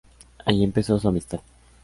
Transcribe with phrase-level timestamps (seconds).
[0.45, 1.41] Ahí empezó su amistad.